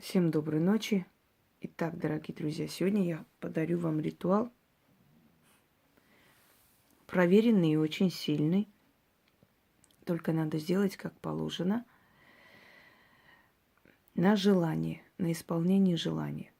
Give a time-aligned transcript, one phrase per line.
[0.00, 1.04] Всем доброй ночи.
[1.60, 4.50] Итак, дорогие друзья, сегодня я подарю вам ритуал,
[7.06, 8.66] проверенный и очень сильный.
[10.06, 11.84] Только надо сделать как положено.
[14.14, 16.50] На желание, на исполнение желания.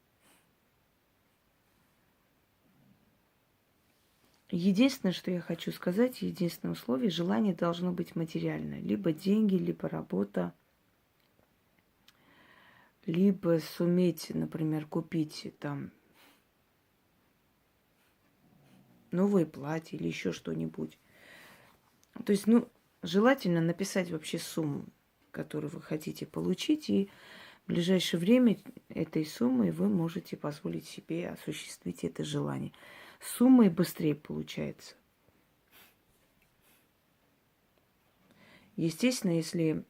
[4.50, 8.80] Единственное, что я хочу сказать, единственное условие, желание должно быть материальное.
[8.80, 10.52] Либо деньги, либо работа,
[13.06, 15.90] либо суметь, например, купить там
[19.10, 20.98] новое платье или еще что-нибудь.
[22.24, 22.68] То есть, ну,
[23.02, 24.84] желательно написать вообще сумму,
[25.30, 27.08] которую вы хотите получить, и
[27.64, 28.58] в ближайшее время
[28.88, 32.72] этой суммой вы можете позволить себе осуществить это желание.
[33.20, 34.94] Суммой быстрее получается.
[38.76, 39.84] Естественно, если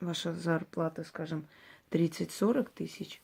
[0.00, 1.46] ваша зарплата, скажем,
[1.90, 3.22] 30-40 тысяч,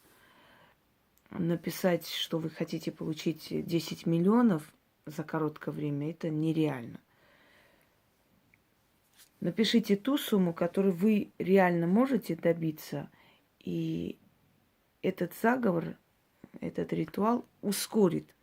[1.31, 4.73] написать, что вы хотите получить 10 миллионов
[5.07, 7.01] за короткое время, это нереально.
[9.41, 13.11] Напишите ту сумму, которую вы реально можете добиться,
[13.59, 14.19] и
[15.03, 15.99] этот заговор,
[16.61, 18.35] этот ритуал ускорит,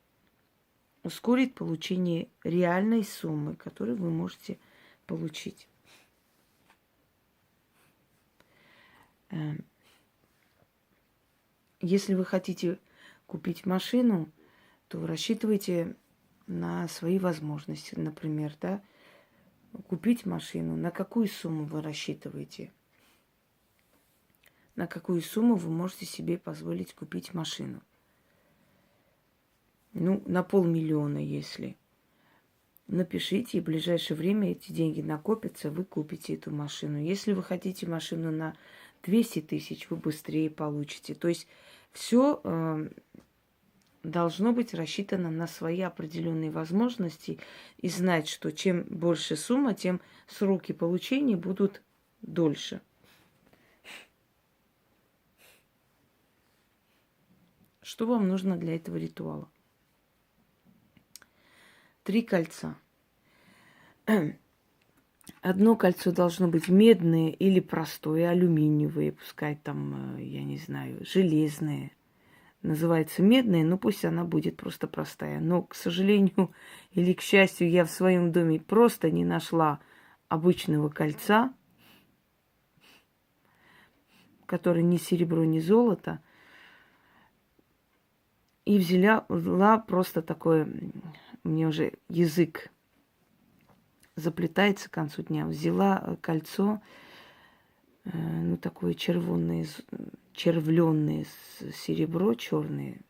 [1.02, 4.60] ускорит получение реальной суммы, которую вы можете
[5.08, 5.68] получить.
[11.80, 12.80] Если вы хотите
[13.26, 14.32] купить машину,
[14.88, 15.96] то рассчитывайте
[16.48, 17.96] на свои возможности.
[17.96, 18.84] Например, да,
[19.88, 20.76] купить машину.
[20.76, 22.72] На какую сумму вы рассчитываете?
[24.76, 27.82] На какую сумму вы можете себе позволить купить машину?
[29.94, 31.78] Ну, на полмиллиона, если.
[32.88, 36.98] Напишите, и в ближайшее время эти деньги накопятся, вы купите эту машину.
[36.98, 38.56] Если вы хотите машину на
[39.04, 41.16] 200 тысяч вы быстрее получите.
[41.16, 41.48] То есть
[41.92, 42.94] все э, эм,
[44.04, 47.40] должно быть рассчитано на свои определенные возможности
[47.78, 51.82] и знать, что чем больше сумма, тем сроки получения будут
[52.22, 52.82] дольше.
[57.82, 59.50] Что вам нужно для этого ритуала?
[62.04, 62.78] Три кольца.
[65.42, 71.92] Одно кольцо должно быть медное или простое, алюминиевое, пускай там, э, я не знаю, железное.
[72.62, 75.40] Называется медное, но пусть она будет просто простая.
[75.40, 76.54] Но, к сожалению
[76.92, 79.80] или к счастью, я в своем доме просто не нашла
[80.30, 81.52] обычного кольца,
[84.46, 86.22] которое ни серебро, ни золото.
[88.66, 90.72] И взяла просто такое,
[91.44, 92.71] мне уже язык
[94.16, 95.46] заплетается к концу дня.
[95.46, 96.82] Взяла э, кольцо,
[98.06, 99.66] э, ну, такое червонное,
[100.34, 101.26] червленное
[101.74, 103.02] серебро черное.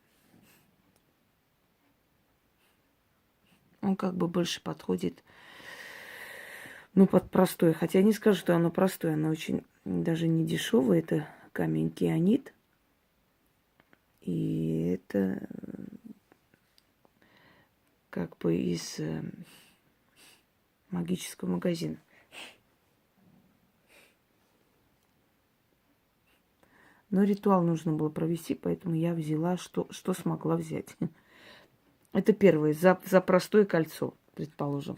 [3.82, 5.24] Он как бы больше подходит,
[6.94, 7.74] ну, под простое.
[7.74, 11.00] Хотя не скажу, что оно простое, оно очень даже не дешевое.
[11.00, 12.54] Это камень кианит.
[14.22, 15.48] И это
[18.12, 19.24] как бы из э,
[20.92, 22.02] магического магазина.
[27.10, 30.96] Но ритуал нужно было провести, поэтому я взяла, что, что смогла взять.
[32.14, 34.96] Это первое, за, за простое кольцо, предположим.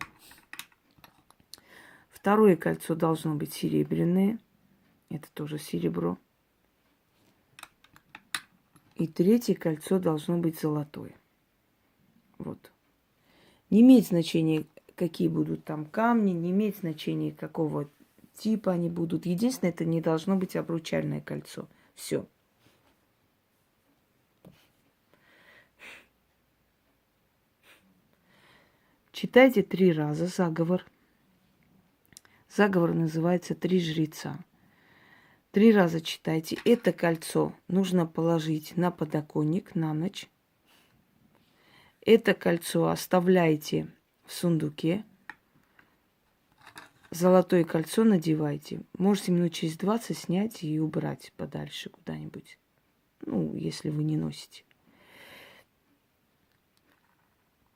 [2.09, 4.39] Второе кольцо должно быть серебряное.
[5.09, 6.17] Это тоже серебро.
[8.95, 11.15] И третье кольцо должно быть золотое.
[12.37, 12.71] Вот.
[13.69, 14.65] Не имеет значения,
[14.95, 17.89] какие будут там камни, не имеет значения, какого
[18.37, 19.25] типа они будут.
[19.25, 21.67] Единственное, это не должно быть обручальное кольцо.
[21.95, 22.27] Все.
[29.11, 30.85] Читайте три раза заговор.
[32.49, 34.43] Заговор называется «Три жреца».
[35.51, 36.57] Три раза читайте.
[36.65, 40.27] Это кольцо нужно положить на подоконник на ночь.
[42.01, 43.87] Это кольцо оставляйте
[44.33, 45.05] сундуке.
[47.11, 48.81] Золотое кольцо надевайте.
[48.97, 52.57] Можете минут через 20 снять и убрать подальше куда-нибудь.
[53.25, 54.63] Ну, если вы не носите.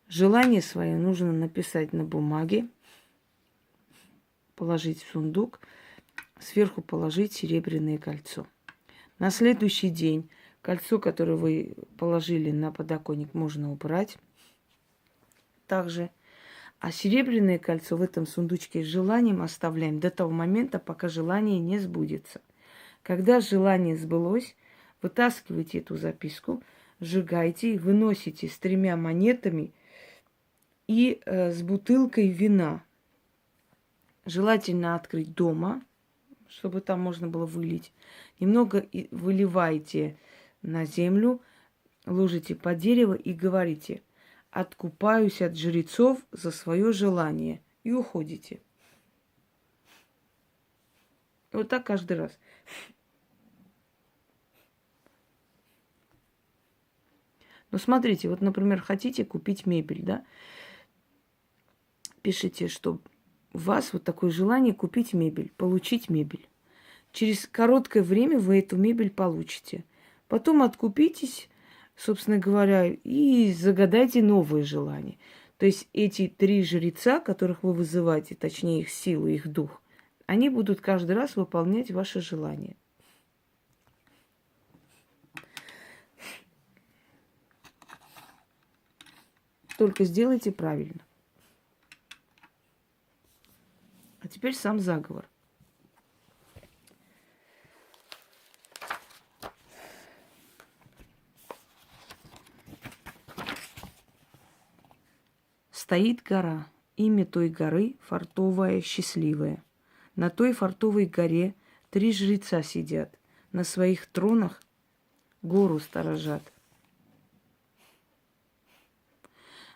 [0.08, 2.68] Желание свое нужно написать на бумаге,
[4.56, 5.60] положить в сундук,
[6.40, 8.48] сверху положить серебряное кольцо.
[9.20, 10.30] На следующий день
[10.62, 14.18] кольцо, которое вы положили на подоконник, можно убрать.
[15.68, 16.10] Также
[16.80, 21.80] а серебряное кольцо в этом сундучке с желанием оставляем до того момента, пока желание не
[21.80, 22.42] сбудется.
[23.02, 24.56] Когда желание сбылось,
[25.02, 26.62] вытаскивайте эту записку,
[27.00, 29.74] сжигайте и выносите с тремя монетами
[30.88, 32.84] и э, с бутылкой вина.
[34.26, 35.82] Желательно открыть дома,
[36.48, 37.92] чтобы там можно было вылить.
[38.40, 40.18] Немного выливайте
[40.62, 41.42] на землю,
[42.06, 44.02] ложите под дерево и говорите,
[44.60, 48.60] откупаюсь от жрецов за свое желание и уходите.
[51.52, 52.40] Вот так каждый раз.
[57.70, 60.26] Ну, смотрите, вот, например, хотите купить мебель, да?
[62.24, 63.00] Пишите, что
[63.54, 66.48] у вас вот такое желание купить мебель, получить мебель.
[67.12, 69.86] Через короткое время вы эту мебель получите.
[70.28, 71.48] Потом откупитесь,
[71.98, 75.18] собственно говоря, и загадайте новые желания.
[75.58, 79.82] То есть эти три жреца, которых вы вызываете, точнее их силу, их дух,
[80.28, 82.78] они будут каждый раз выполнять ваши желания.
[89.78, 91.06] Только сделайте правильно.
[94.22, 95.28] А теперь сам заговор.
[105.88, 106.68] Стоит гора.
[106.98, 109.64] Имя той горы– фартовая, счастливая.
[110.18, 111.56] На той фартовой горе
[111.92, 113.18] три жреца сидят.
[113.54, 114.62] На своих тронах
[115.42, 116.44] гору сторожат.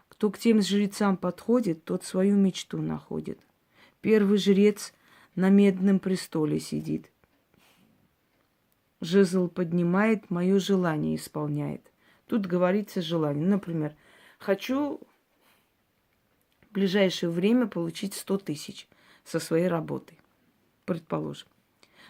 [0.10, 3.40] Кто к тем жрецам подходит, тот свою мечту находит.
[4.02, 4.94] Первый жрец
[5.36, 7.10] на медном престоле сидит.
[9.00, 11.90] Жезл поднимает, мое желание исполняет.
[12.28, 13.48] Тут говорится желание.
[13.48, 13.96] Например,
[14.40, 15.00] хочу
[16.72, 18.88] в ближайшее время получить 100 тысяч
[19.26, 20.14] со своей работы,
[20.86, 21.50] предположим.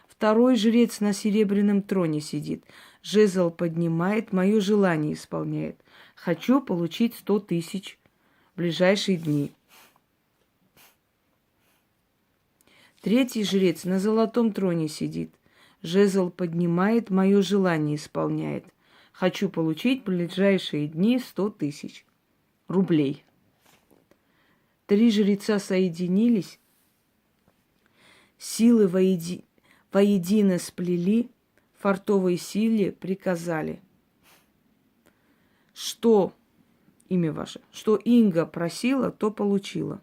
[0.07, 2.63] Второй жрец на серебряном троне сидит.
[3.01, 5.83] Жезл поднимает, мое желание исполняет.
[6.13, 7.97] Хочу получить 100 тысяч
[8.55, 9.51] ближайшие дни.
[13.01, 15.33] Третий жрец на золотом троне сидит.
[15.81, 18.65] Жезл поднимает, мое желание исполняет.
[19.11, 22.05] Хочу получить в ближайшие дни сто тысяч
[22.67, 23.25] рублей.
[24.91, 26.59] Три жреца соединились,
[28.37, 29.45] силы воеди...
[29.93, 31.31] воедино сплели,
[31.79, 33.81] фартовой силе приказали.
[35.73, 36.33] Что
[37.07, 37.61] имя ваше.
[37.71, 40.01] Что Инга просила, то получила.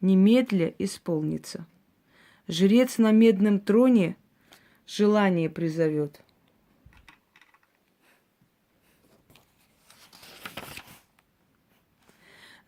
[0.00, 1.64] Немедля исполнится.
[2.48, 4.16] Жрец на медном троне
[4.84, 6.24] желание призовет.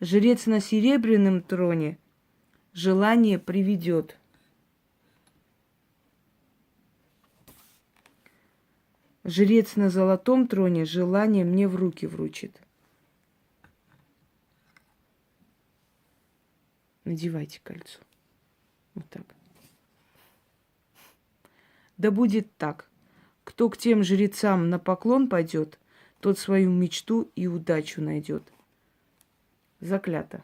[0.03, 1.99] Жрец на серебряном троне
[2.73, 4.17] желание приведет.
[9.23, 12.59] Жрец на золотом троне желание мне в руки вручит.
[17.03, 17.99] Надевайте кольцо.
[18.95, 19.35] Вот так.
[21.97, 22.89] Да будет так.
[23.43, 25.77] Кто к тем жрецам на поклон пойдет,
[26.21, 28.51] тот свою мечту и удачу найдет.
[29.81, 30.43] Заклято.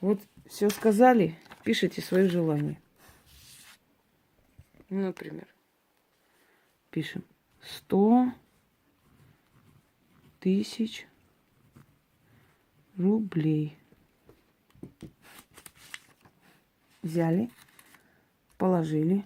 [0.00, 2.80] Вот все сказали, пишите свое желание.
[4.90, 5.46] Например,
[6.90, 7.24] пишем
[7.62, 8.32] сто
[10.40, 11.06] тысяч
[12.96, 13.78] рублей
[17.02, 17.48] взяли,
[18.58, 19.24] положили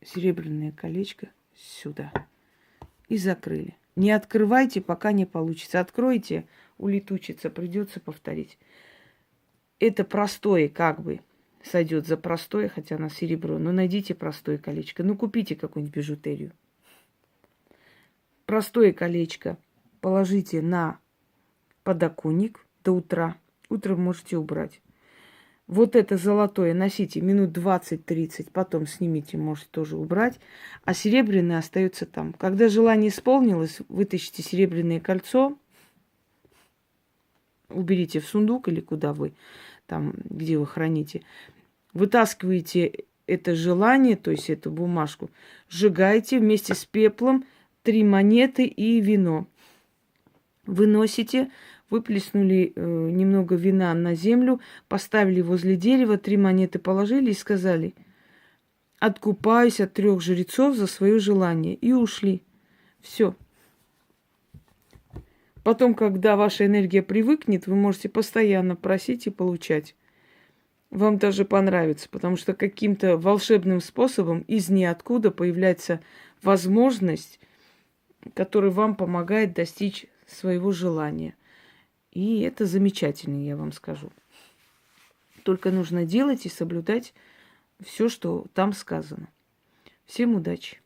[0.00, 2.12] серебряное колечко сюда
[3.08, 3.76] и закрыли.
[3.96, 5.80] Не открывайте, пока не получится.
[5.80, 6.46] Откройте,
[6.80, 8.58] улетучится, придется повторить.
[9.78, 11.20] Это простое, как бы
[11.62, 13.58] сойдет за простое, хотя на серебро.
[13.58, 15.02] Но найдите простое колечко.
[15.02, 16.52] Ну, купите какую-нибудь бижутерию.
[18.46, 19.58] Простое колечко
[20.00, 20.98] положите на
[21.84, 23.36] подоконник до утра.
[23.68, 24.80] Утром можете убрать.
[25.70, 30.40] Вот это золотое носите минут 20-30, потом снимите, можете тоже убрать.
[30.84, 32.32] А серебряное остается там.
[32.32, 35.56] Когда желание исполнилось, вытащите серебряное кольцо,
[37.70, 39.32] уберите в сундук или куда вы,
[39.86, 41.22] там, где вы храните.
[41.92, 45.30] Вытаскиваете это желание, то есть эту бумажку,
[45.68, 47.44] сжигаете вместе с пеплом
[47.82, 49.46] три монеты и вино.
[50.66, 51.50] Выносите
[51.90, 57.94] выплеснули э, немного вина на землю, поставили возле дерева, три монеты положили и сказали,
[59.00, 61.74] откупаюсь от трех жрецов за свое желание.
[61.74, 62.42] И ушли.
[63.00, 63.34] Все.
[65.62, 69.94] Потом, когда ваша энергия привыкнет, вы можете постоянно просить и получать.
[70.90, 76.00] вам даже понравится, потому что каким-то волшебным способом из ниоткуда появляется
[76.42, 77.38] возможность,
[78.34, 81.34] которая вам помогает достичь своего желания.
[82.10, 84.10] И это замечательно, я вам скажу.
[85.44, 87.14] Только нужно делать и соблюдать
[87.80, 89.28] все, что там сказано.
[90.06, 90.80] Всем удачи!